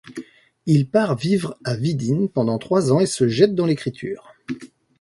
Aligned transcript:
Il 0.65 0.89
part 0.89 1.15
vivre 1.15 1.59
à 1.63 1.75
Vidine 1.75 2.27
pendant 2.27 2.57
trois 2.57 2.91
ans 2.91 2.99
et 2.99 3.05
se 3.05 3.27
jette 3.27 3.53
dans 3.53 3.67
l'écriture. 3.67 4.33